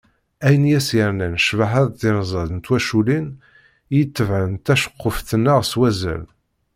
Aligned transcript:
Ayen 0.45 0.65
i 0.71 0.73
as-yernan 0.79 1.33
ccbaḥa 1.43 1.83
d 1.85 1.89
tirza 1.99 2.43
n 2.55 2.57
twaculin 2.65 3.27
i 3.35 3.97
itebɛen 4.03 4.51
taceqquft-nneɣ 4.65 5.59
s 5.71 5.73
wazal. 5.79 6.25